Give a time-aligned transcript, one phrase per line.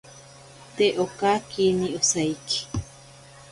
[0.77, 2.61] Te okakini osaiki.